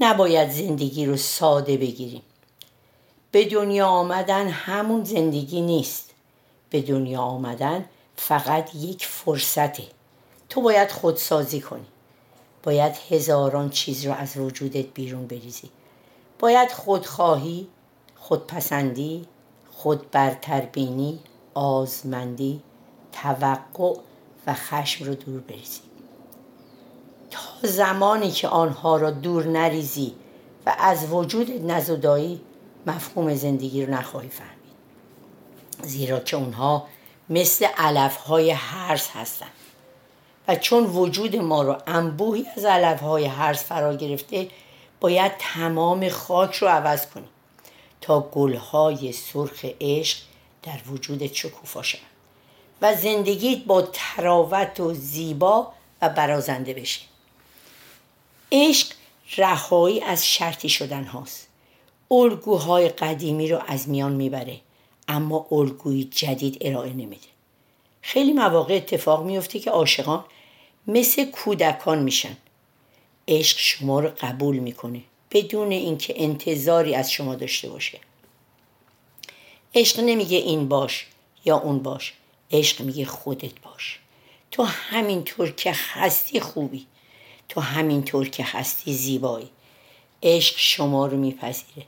نباید 0.00 0.50
زندگی 0.50 1.06
رو 1.06 1.16
ساده 1.16 1.76
بگیریم. 1.76 2.22
به 3.30 3.44
دنیا 3.44 3.86
آمدن 3.86 4.48
همون 4.48 5.04
زندگی 5.04 5.60
نیست. 5.60 6.10
به 6.70 6.82
دنیا 6.82 7.20
آمدن 7.20 7.84
فقط 8.16 8.74
یک 8.74 9.06
فرصته. 9.06 9.82
تو 10.48 10.60
باید 10.60 10.90
خودسازی 10.90 11.60
کنی. 11.60 11.86
باید 12.62 12.94
هزاران 13.10 13.70
چیز 13.70 14.06
رو 14.06 14.12
از 14.12 14.36
وجودت 14.36 14.86
بیرون 14.86 15.26
بریزی. 15.26 15.70
باید 16.38 16.72
خودخواهی 16.72 17.68
خودپسندی 18.16 19.26
خود 19.70 20.10
برتربینی 20.10 21.18
آزمندی 21.54 22.62
توقع 23.12 23.94
و 24.46 24.54
خشم 24.54 25.04
رو 25.04 25.14
دور 25.14 25.40
بریزی. 25.40 25.93
تا 27.34 27.68
زمانی 27.68 28.30
که 28.30 28.48
آنها 28.48 28.96
را 28.96 29.10
دور 29.10 29.46
نریزی 29.46 30.14
و 30.66 30.76
از 30.78 31.12
وجود 31.12 31.70
نزدایی 31.70 32.40
مفهوم 32.86 33.34
زندگی 33.34 33.86
رو 33.86 33.94
نخواهی 33.94 34.28
فهمید. 34.28 34.54
زیرا 35.82 36.20
که 36.20 36.36
اونها 36.36 36.86
مثل 37.28 37.66
علف 37.76 38.16
های 38.16 38.50
هرز 38.50 39.08
هستند. 39.14 39.50
و 40.48 40.56
چون 40.56 40.84
وجود 40.84 41.36
ما 41.36 41.62
رو 41.62 41.76
انبوهی 41.86 42.46
از 42.56 42.64
علف 42.64 43.00
های 43.00 43.24
هرز 43.24 43.58
فرا 43.58 43.96
گرفته 43.96 44.48
باید 45.00 45.32
تمام 45.38 46.08
خاک 46.08 46.54
رو 46.54 46.68
عوض 46.68 47.06
کنیم 47.06 47.28
تا 48.00 48.20
گلهای 48.20 49.12
سرخ 49.12 49.64
عشق 49.80 50.18
در 50.62 50.78
وجود 50.92 51.32
شکوفا 51.32 51.82
شود 51.82 52.00
و 52.82 52.94
زندگیت 52.94 53.64
با 53.64 53.82
تراوت 53.82 54.80
و 54.80 54.94
زیبا 54.94 55.72
و 56.02 56.08
برازنده 56.08 56.74
بشه. 56.74 57.00
عشق 58.54 58.86
رهایی 59.36 60.00
از 60.00 60.26
شرطی 60.26 60.68
شدن 60.68 61.04
هاست. 61.04 61.48
الگوهای 62.10 62.88
قدیمی 62.88 63.48
رو 63.48 63.60
از 63.66 63.88
میان 63.88 64.12
می‌بره 64.12 64.60
اما 65.08 65.46
الگوی 65.50 66.04
جدید 66.04 66.58
ارائه 66.60 66.92
نمیده. 66.92 67.26
خیلی 68.02 68.32
مواقع 68.32 68.74
اتفاق 68.74 69.24
میفته 69.24 69.58
که 69.58 69.70
عاشقان 69.70 70.24
مثل 70.86 71.24
کودکان 71.24 71.98
میشن. 71.98 72.36
عشق 73.28 73.58
شما 73.58 74.00
رو 74.00 74.10
قبول 74.20 74.56
می‌کنه 74.56 75.00
بدون 75.30 75.70
اینکه 75.70 76.14
انتظاری 76.16 76.94
از 76.94 77.12
شما 77.12 77.34
داشته 77.34 77.68
باشه. 77.68 77.98
عشق 79.74 80.00
نمیگه 80.00 80.38
این 80.38 80.68
باش 80.68 81.06
یا 81.44 81.56
اون 81.56 81.78
باش 81.78 82.12
عشق 82.50 82.80
میگه 82.80 83.04
خودت 83.04 83.60
باش. 83.60 83.98
تو 84.50 84.62
همینطور 84.62 85.50
که 85.50 85.72
هستی 85.74 86.40
خوبی. 86.40 86.86
تو 87.54 87.60
همینطور 87.60 88.28
که 88.28 88.44
هستی 88.44 88.94
زیبایی. 88.94 89.50
عشق 90.22 90.54
شما 90.58 91.06
رو 91.06 91.16
میپذیره. 91.16 91.86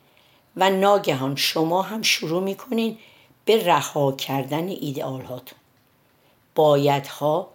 و 0.57 0.71
ناگهان 0.71 1.37
شما 1.37 1.83
هم 1.83 2.03
شروع 2.03 2.43
می‌کنین 2.43 2.99
به 3.45 3.65
رها 3.65 4.13
کردن 4.13 4.69
ایدئال 4.69 5.23
هاتون 5.23 5.59
بایدها 6.55 7.49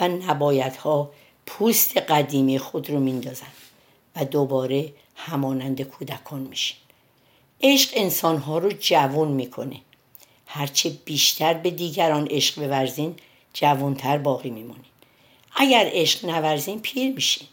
و 0.00 0.08
نبایدها 0.08 1.10
پوست 1.46 1.96
قدیمی 1.96 2.58
خود 2.58 2.90
رو 2.90 3.00
میندازن 3.00 3.52
و 4.16 4.24
دوباره 4.24 4.92
همانند 5.16 5.82
کودکان 5.82 6.40
میشین. 6.40 6.76
عشق 7.60 7.90
انسانها 7.94 8.58
رو 8.58 8.72
جوان 8.80 9.28
می‌کنه. 9.28 9.80
هرچه 10.46 10.90
بیشتر 11.04 11.54
به 11.54 11.70
دیگران 11.70 12.26
عشق 12.30 12.66
بورزین 12.66 13.16
جوانتر 13.54 14.18
باقی 14.18 14.50
میمونین 14.50 14.91
اگر 15.56 15.90
عشق 15.92 16.24
نورزین 16.24 16.80
پیر 16.80 17.14
میشین 17.14 17.48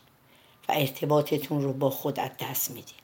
و 0.70 0.72
ارتباطتون 0.76 1.62
رو 1.62 1.74
با 1.74 1.90
خود 1.90 2.20
از 2.20 2.32
دست 2.40 2.72
میدین. 2.72 2.96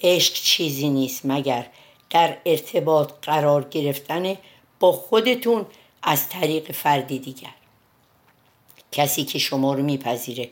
عشق 0.00 0.34
چیزی 0.34 0.88
نیست 0.88 1.20
مگر 1.24 1.66
در 2.10 2.38
ارتباط 2.46 3.12
قرار 3.22 3.68
گرفتن 3.68 4.36
با 4.80 4.92
خودتون 4.92 5.66
از 6.02 6.28
طریق 6.28 6.72
فردی 6.72 7.18
دیگر. 7.18 7.54
کسی 8.92 9.24
که 9.24 9.38
شما 9.38 9.74
رو 9.74 9.82
میپذیره 9.82 10.50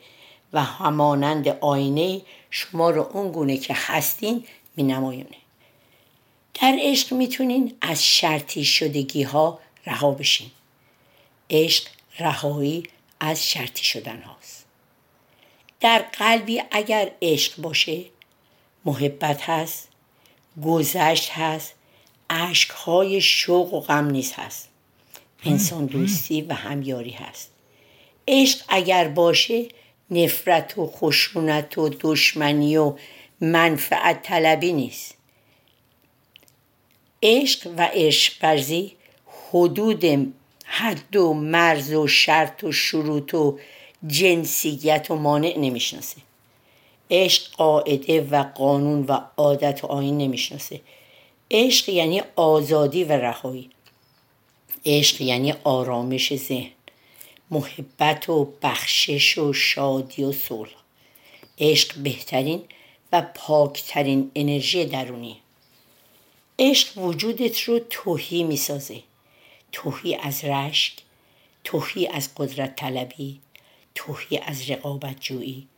و 0.53 0.65
همانند 0.65 1.49
آینه 1.49 2.23
شما 2.51 2.91
رو 2.91 3.11
اون 3.13 3.33
گونه 3.33 3.57
که 3.57 3.75
هستین 3.77 4.45
مینمایونه. 4.77 5.37
در 6.61 6.77
عشق 6.81 7.13
می‌تونین 7.13 7.77
از 7.81 8.05
شرطی 8.07 8.65
شدگی 8.65 9.23
ها 9.23 9.59
رها 9.87 10.11
بشین. 10.11 10.51
عشق 11.51 11.85
رهایی 12.19 12.83
از 13.21 13.51
شرطی 13.51 13.85
شدن 13.85 14.23
هاست. 14.23 14.67
در 15.81 15.99
قلبی 15.99 16.63
اگر 16.71 17.11
عشق 17.23 17.57
باشه 17.57 18.05
محبت 18.85 19.43
هست 19.43 19.89
گذشت 20.65 21.31
هست 21.31 21.75
های 22.85 23.21
شوق 23.21 23.75
و 23.75 23.81
غم 23.81 24.11
نیز 24.11 24.33
هست. 24.33 24.69
انسان 25.45 25.87
دوستی 25.87 26.43
و 26.43 26.53
همیاری 26.53 27.11
هست. 27.11 27.51
عشق 28.29 28.65
اگر 28.69 29.09
باشه 29.09 29.69
نفرت 30.11 30.79
و 30.79 30.87
خشونت 30.87 31.79
و 31.79 31.89
دشمنی 32.01 32.77
و 32.77 32.97
منفعت 33.41 34.23
طلبی 34.23 34.73
نیست. 34.73 35.15
عشق 37.23 37.67
و 37.77 37.89
عشق 37.93 38.41
برزی 38.41 38.97
حدود 39.53 40.05
حد 40.67 41.17
و 41.17 41.35
مرز 41.35 41.93
و 41.93 42.07
شرط 42.07 42.65
و 42.65 42.73
شروط 42.73 43.35
و 43.35 43.59
جنسیت 44.07 45.11
و 45.11 45.17
مانع 45.17 45.59
نمی‌شناسه. 45.59 46.17
عشق 47.11 47.51
قاعده 47.53 48.21
و 48.21 48.43
قانون 48.43 49.05
و 49.09 49.21
عادت 49.37 49.85
و 49.85 49.87
آین 49.87 50.19
نمی‌شناسه. 50.19 50.81
عشق 51.51 51.89
یعنی 51.89 52.23
آزادی 52.37 53.05
و 53.05 53.13
رهایی. 53.13 53.71
عشق 54.87 55.21
یعنی 55.21 55.55
آرامش 55.65 56.37
ذهن 56.37 56.71
محبت 57.51 58.29
و 58.29 58.53
بخشش 58.63 59.39
و 59.39 59.53
شادی 59.53 60.25
و 60.25 60.33
صلح. 60.33 60.75
عشق 61.59 61.99
بهترین 61.99 62.63
و 63.13 63.23
پاکترین 63.35 64.31
انرژی 64.35 64.85
درونی 64.85 65.37
عشق 66.59 66.99
وجودت 66.99 67.61
رو 67.61 67.79
توهی 67.91 68.45
می‌سازه. 68.45 69.03
توهی 69.73 70.15
از 70.15 70.45
رشک 70.45 70.93
توهی 71.65 72.07
از 72.07 72.35
قدرت 72.37 72.77
طلبی 72.77 73.41
توهی 73.95 74.39
از 74.39 74.71
رقابت 74.71 75.21
جویی 75.21 75.69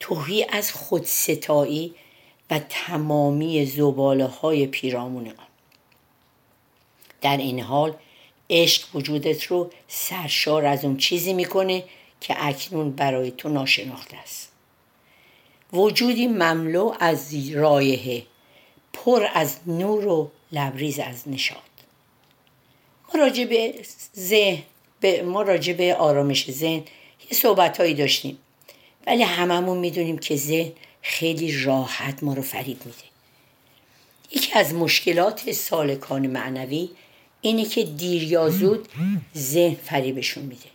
توهی 0.00 0.46
از 0.48 0.72
خودستایی 0.72 1.94
و 2.50 2.58
تمامی 2.58 3.66
زباله 3.66 4.26
های 4.26 4.66
پیرامون 4.66 5.28
آن. 5.28 5.34
در 7.20 7.36
این 7.36 7.60
حال 7.60 7.94
عشق 8.50 8.96
وجودت 8.96 9.44
رو 9.44 9.70
سرشار 9.88 10.66
از 10.66 10.84
اون 10.84 10.96
چیزی 10.96 11.32
می‌کنه 11.32 11.84
که 12.20 12.46
اکنون 12.46 12.90
برای 12.90 13.30
تو 13.30 13.48
ناشناخته 13.48 14.16
است. 14.16 14.52
وجودی 15.72 16.26
مملو 16.26 16.94
از 17.00 17.34
رایحه 17.54 18.26
پر 18.92 19.26
از 19.34 19.58
نور 19.66 20.06
و 20.06 20.30
لبریز 20.52 20.98
از 20.98 21.28
نشاد 21.28 21.67
ما 23.14 23.30
به 23.30 23.74
ذهن 24.16 24.62
به 25.00 25.22
ما 25.22 25.44
به 25.44 25.94
آرامش 25.94 26.50
ذهن 26.50 26.82
یه 27.30 27.32
صحبت 27.32 27.80
هایی 27.80 27.94
داشتیم. 27.94 28.38
ولی 29.06 29.22
هممون 29.22 29.78
می‌دونیم 29.78 30.18
که 30.18 30.36
ذهن 30.36 30.72
خیلی 31.02 31.62
راحت 31.62 32.22
ما 32.22 32.34
رو 32.34 32.42
فریب 32.42 32.86
میده. 32.86 32.98
یکی 34.32 34.52
از 34.58 34.74
مشکلات 34.74 35.52
سالکان 35.52 36.26
معنوی 36.26 36.90
اینه 37.40 37.64
که 37.64 37.84
دیر 37.84 38.22
یا 38.22 38.50
زود 38.50 38.88
ذهن 39.36 39.74
فریبشون 39.74 40.44
میده. 40.44 40.68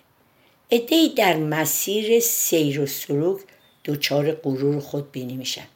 ادهی 0.69 1.09
در 1.09 1.37
مسیر 1.37 2.19
سیر 2.19 2.81
و 2.81 2.85
سلوک 2.85 3.41
دچار 3.85 4.31
غرور 4.31 4.79
خود 4.79 5.11
بینی 5.11 5.37
میشن. 5.37 5.67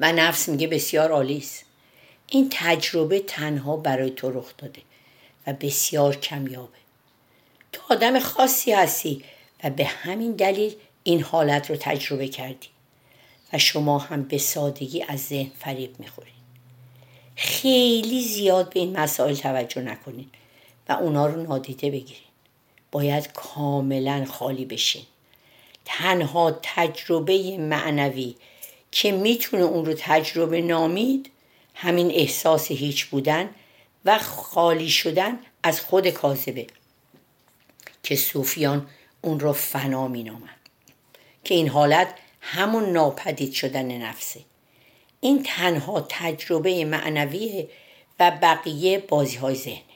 و 0.00 0.12
نفس 0.12 0.48
میگه 0.48 0.66
بسیار 0.66 1.10
عالی 1.10 1.38
است 1.38 1.64
این 2.28 2.48
تجربه 2.52 3.20
تنها 3.20 3.76
برای 3.76 4.10
تو 4.10 4.30
رخ 4.30 4.56
داده. 4.58 4.80
و 5.46 5.52
بسیار 5.52 6.16
کمیابه. 6.16 6.78
تو 7.72 7.82
آدم 7.90 8.18
خاصی 8.18 8.72
هستی 8.72 9.24
و 9.64 9.70
به 9.70 9.84
همین 9.84 10.32
دلیل 10.32 10.74
این 11.04 11.22
حالت 11.22 11.70
رو 11.70 11.76
تجربه 11.80 12.28
کردی 12.28 12.68
و 13.52 13.58
شما 13.58 13.98
هم 13.98 14.22
به 14.22 14.38
سادگی 14.38 15.02
از 15.08 15.20
ذهن 15.20 15.50
فریب 15.58 16.00
می‌خورید. 16.00 16.34
خیلی 17.36 18.22
زیاد 18.22 18.72
به 18.72 18.80
این 18.80 18.96
مسائل 18.96 19.34
توجه 19.34 19.82
نکنین 19.82 20.26
و 20.88 20.92
اونا 20.92 21.26
رو 21.26 21.42
نادیده 21.42 21.90
بگیرین 21.90 22.22
باید 22.92 23.32
کاملا 23.32 24.24
خالی 24.24 24.64
بشین. 24.64 25.02
تنها 25.84 26.58
تجربه 26.62 27.58
معنوی 27.58 28.34
که 28.90 29.12
می‌تونه 29.12 29.62
اون 29.62 29.84
رو 29.84 29.94
تجربه 29.98 30.60
نامید 30.60 31.30
همین 31.74 32.10
احساس 32.10 32.70
هیچ 32.70 33.06
بودن 33.06 33.50
و 34.04 34.18
خالی 34.18 34.90
شدن 34.90 35.38
از 35.62 35.80
خود 35.80 36.08
کاذبه. 36.08 36.66
که 38.02 38.16
صوفیان 38.16 38.88
اون 39.22 39.40
رو 39.40 39.52
فنا 39.52 40.08
مینامند. 40.08 40.68
که 41.44 41.54
این 41.54 41.68
حالت 41.68 42.14
همون 42.40 42.92
ناپدید 42.92 43.52
شدن 43.52 44.02
نفسه. 44.02 44.40
این 45.20 45.42
تنها 45.42 46.06
تجربه 46.08 46.84
معنویه 46.84 47.68
و 48.20 48.30
بقیه 48.30 48.98
بازی 48.98 49.36
های 49.36 49.54
ذهنه. 49.54 49.94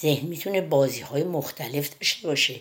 ذهن 0.00 0.26
می‌تونه 0.26 0.60
بازی 0.60 1.00
های 1.00 1.24
مختلف 1.24 1.98
داشته 1.98 2.28
باشه. 2.28 2.60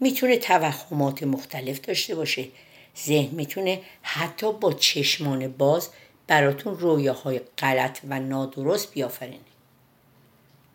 می‌تونه 0.00 0.36
توهمات 0.36 1.22
مختلف 1.22 1.80
داشته 1.80 2.14
باشه. 2.14 2.48
ذهن 3.06 3.34
می‌تونه 3.34 3.82
حتی 4.02 4.52
با 4.52 4.72
چشمان 4.72 5.48
باز 5.48 5.88
براتون 6.26 6.78
رویاهای 6.78 7.40
غلط 7.58 8.00
و 8.08 8.20
نادرست 8.20 8.92
بیافرینه 8.92 9.38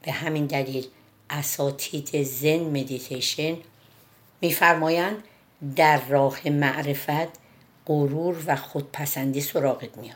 به 0.01 0.11
همین 0.11 0.45
دلیل 0.45 0.87
اساتید 1.29 2.23
ذن 2.23 2.59
مدیتیشن 2.59 3.57
میفرمایند 4.41 5.23
در 5.75 6.05
راه 6.05 6.49
معرفت 6.49 7.39
غرور 7.85 8.43
و 8.45 8.55
خودپسندی 8.55 9.41
سراغت 9.41 9.97
میاد. 9.97 10.15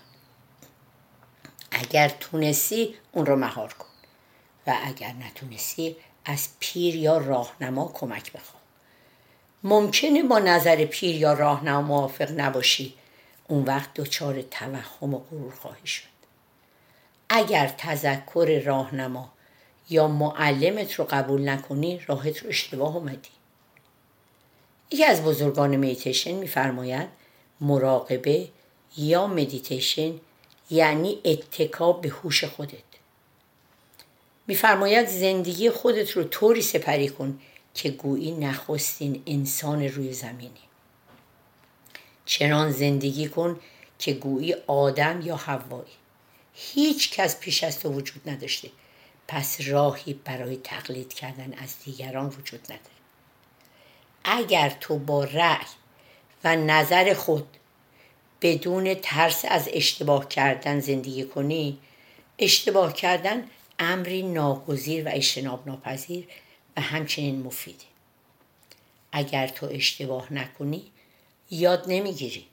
اگر 1.71 2.09
تونستی 2.09 2.95
اون 3.11 3.25
رو 3.25 3.35
مهار 3.35 3.73
کن 3.73 3.87
و 4.67 4.75
اگر 4.85 5.13
نتونستی 5.13 5.95
از 6.25 6.47
پیر 6.59 6.95
یا 6.95 7.17
راهنما 7.17 7.91
کمک 7.93 8.31
بخوا 8.31 8.59
ممکنه 9.63 10.23
با 10.23 10.39
نظر 10.39 10.85
پیر 10.85 11.15
یا 11.15 11.33
راهنما 11.33 11.81
موافق 11.81 12.31
نباشی. 12.31 12.93
اون 13.53 13.63
وقت 13.63 13.93
دچار 13.93 14.41
توهم 14.41 15.13
و 15.13 15.19
غرور 15.19 15.51
خواهی 15.51 15.87
شد. 15.87 16.03
اگر 17.29 17.67
تذکر 17.77 18.61
راهنما 18.65 19.33
یا 19.89 20.07
معلمت 20.07 20.93
رو 20.93 21.07
قبول 21.09 21.49
نکنی 21.49 22.01
راهت 22.07 22.37
رو 22.37 22.49
اشتباه 22.49 22.95
اومدی. 22.95 23.29
یکی 24.91 25.05
از 25.05 25.23
بزرگان 25.23 25.75
مدیتیشن 25.75 26.31
میفرماید 26.31 27.07
مراقبه 27.61 28.47
یا 28.97 29.27
مدیتیشن 29.27 30.13
یعنی 30.69 31.19
اتکا 31.25 31.93
به 31.93 32.09
هوش 32.09 32.43
خودت. 32.43 32.89
میفرماید 34.47 35.07
زندگی 35.07 35.69
خودت 35.69 36.11
رو 36.11 36.23
طوری 36.23 36.61
سپری 36.61 37.09
کن 37.09 37.39
که 37.73 37.89
گویی 37.89 38.31
نخستین 38.31 39.23
انسان 39.25 39.83
روی 39.83 40.13
زمینی 40.13 40.72
چنان 42.33 42.71
زندگی 42.71 43.27
کن 43.27 43.59
که 43.99 44.13
گویی 44.13 44.53
آدم 44.67 45.21
یا 45.21 45.35
هوایی 45.35 45.91
هیچ 46.53 47.11
کس 47.11 47.39
پیش 47.39 47.63
از 47.63 47.79
تو 47.79 47.89
وجود 47.89 48.29
نداشته. 48.29 48.69
پس 49.27 49.61
راهی 49.61 50.13
برای 50.13 50.57
تقلید 50.57 51.13
کردن 51.13 51.53
از 51.53 51.75
دیگران 51.85 52.25
وجود 52.25 52.59
نداره. 52.63 52.79
اگر 54.23 54.69
تو 54.69 54.99
با 54.99 55.23
رأی 55.23 55.65
و 56.43 56.55
نظر 56.55 57.13
خود 57.13 57.47
بدون 58.41 58.93
ترس 58.93 59.45
از 59.45 59.69
اشتباه 59.73 60.27
کردن 60.27 60.79
زندگی 60.79 61.25
کنی 61.25 61.77
اشتباه 62.39 62.93
کردن 62.93 63.43
امری 63.79 64.23
ناگزیر 64.23 65.07
و 65.07 65.11
اجتناب 65.13 65.67
ناپذیر 65.67 66.27
و 66.77 66.81
همچنین 66.81 67.41
مفیده. 67.41 67.85
اگر 69.11 69.47
تو 69.47 69.65
اشتباه 69.71 70.33
نکنی 70.33 70.91
یاد 71.53 71.83
نمی‌گیری. 71.87 72.45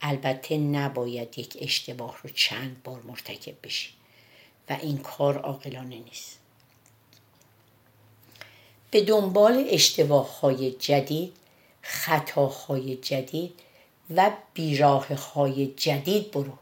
البته 0.00 0.56
نباید 0.56 1.38
یک 1.38 1.56
اشتباه 1.60 2.18
رو 2.22 2.30
چند 2.30 2.82
بار 2.82 3.02
مرتکب 3.02 3.54
بشی 3.62 3.90
و 4.70 4.76
این 4.82 4.98
کار 4.98 5.38
عاقلانه 5.38 5.98
نیست. 5.98 6.38
به 8.90 9.02
دنبال 9.02 9.66
اشتباه 9.68 10.40
های 10.40 10.70
جدید 10.70 11.32
خطاهای 11.82 12.96
جدید 12.96 13.52
و 14.16 14.30
بیراه 14.54 15.14
های 15.14 15.66
جدید 15.66 16.30
برو. 16.30 16.52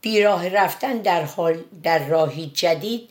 بیراه 0.00 0.48
رفتن 0.48 0.98
در, 0.98 1.24
حال 1.24 1.64
در 1.82 2.08
راهی 2.08 2.46
جدید 2.46 3.10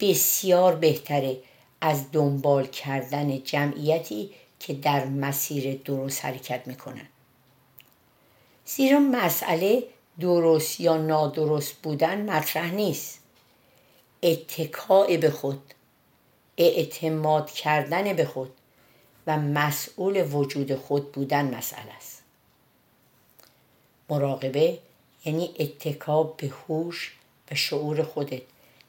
بسیار 0.00 0.76
بهتره 0.76 1.36
از 1.80 2.12
دنبال 2.12 2.66
کردن 2.66 3.42
جمعیتی 3.42 4.30
که 4.62 4.74
در 4.74 5.04
مسیر 5.04 5.76
درست 5.84 6.24
حرکت 6.24 6.66
می‌کنن 6.66 7.08
زیرا 8.66 8.98
مسئله 8.98 9.84
درست 10.20 10.80
یا 10.80 10.96
نادرست 10.96 11.74
بودن 11.74 12.30
مطرح 12.30 12.70
نیست. 12.70 13.20
اتکاع 14.22 15.16
به 15.16 15.30
خود 15.30 15.74
اعتماد 16.56 17.50
کردن 17.50 18.12
به 18.12 18.24
خود 18.24 18.52
و 19.26 19.36
مسئول 19.36 20.34
وجود 20.34 20.74
خود 20.76 21.12
بودن 21.12 21.54
مسئله 21.54 21.92
است. 21.96 22.22
مراقبه 24.10 24.78
یعنی 25.24 25.54
اتکا 25.58 26.22
به 26.22 26.46
هوش 26.48 27.16
و 27.50 27.54
شعور 27.54 28.02
خودت 28.02 28.42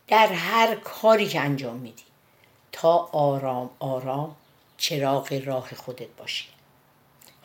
در 0.07 0.27
هر 0.27 0.75
کاری 0.75 1.27
که 1.27 1.39
انجام 1.39 1.75
میدی. 1.75 2.03
تا 2.71 2.97
آرام 3.11 3.69
آرام 3.79 4.35
چراغ 4.83 5.41
راه 5.45 5.75
خودت 5.75 6.07
باشی. 6.17 6.45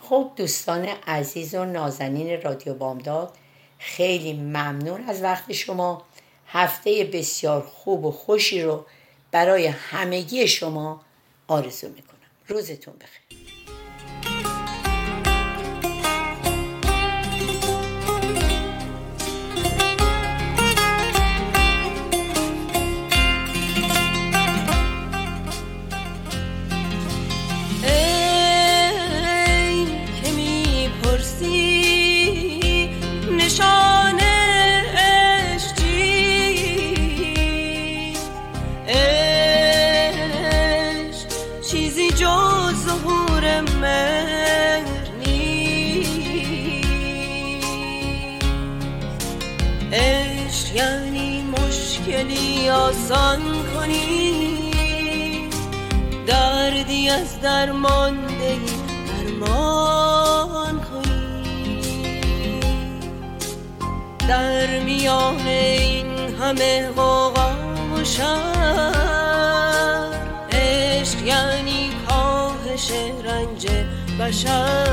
خب 0.01 0.31
دوستان 0.37 0.85
عزیز 0.85 1.55
و 1.55 1.65
نازنین 1.65 2.43
رادیو 2.43 2.75
بامداد 2.75 3.37
خیلی 3.79 4.33
ممنون 4.33 5.05
از 5.09 5.23
وقت 5.23 5.53
شما. 5.53 6.03
هفته 6.47 7.11
بسیار 7.13 7.63
خوب 7.63 8.05
و 8.05 8.11
خوشی 8.11 8.63
رو 8.63 8.87
برای 9.31 9.67
همگی 9.67 10.49
شما 10.49 11.01
آرزو 11.49 11.89
می‌کنم. 11.89 12.19
روزتون 12.49 12.95
بخیر. 12.95 13.38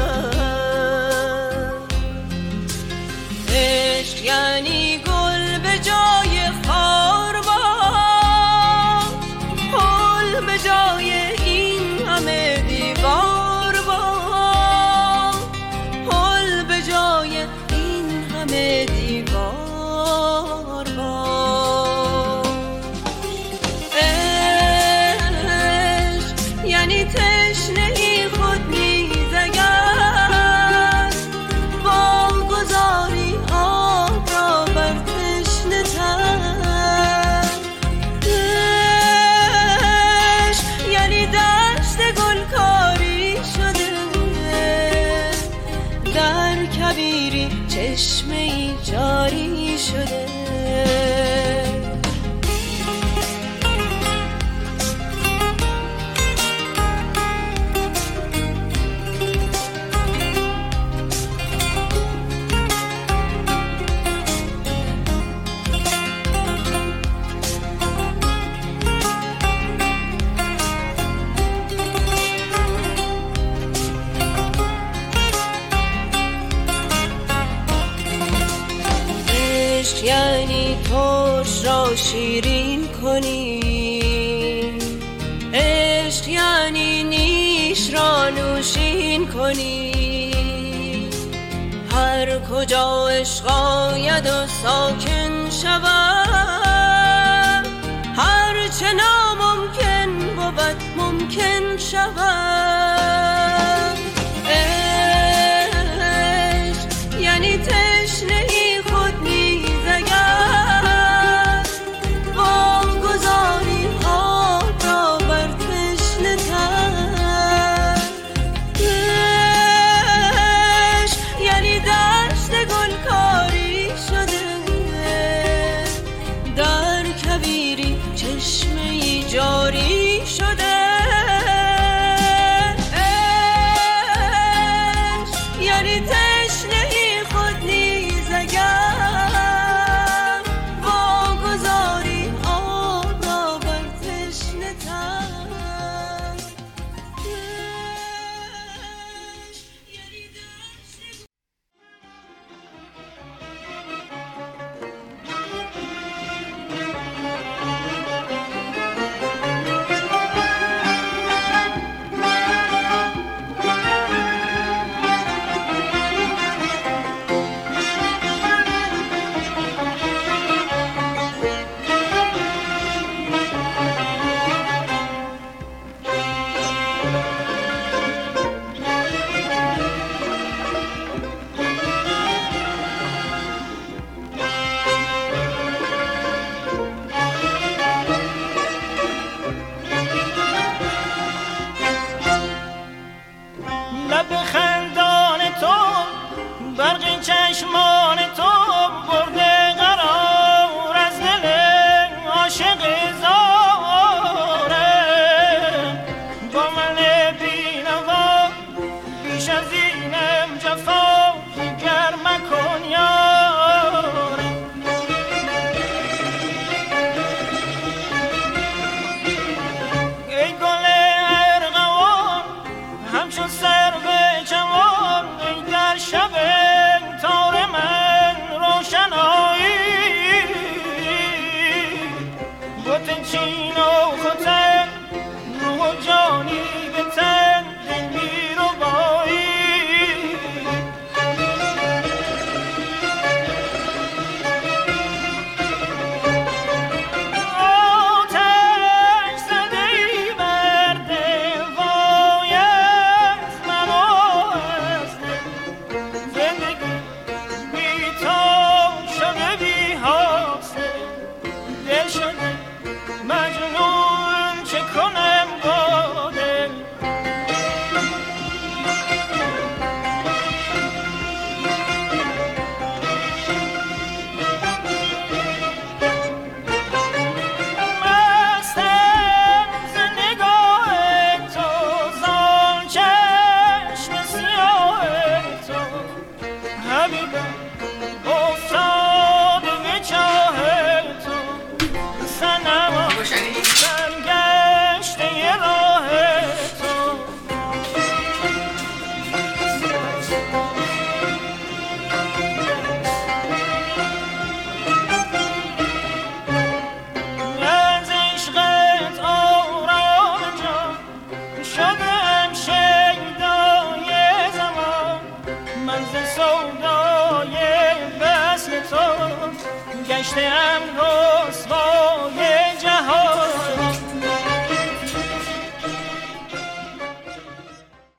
love. 0.05 0.25